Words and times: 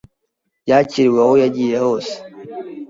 yakiriwe 0.69 1.19
aho 1.25 1.33
yagiye 1.43 1.75
hose. 1.85 2.13